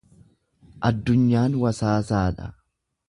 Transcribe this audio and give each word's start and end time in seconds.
Addunyaan 0.89 1.59
wasaasaadha. 1.65 2.53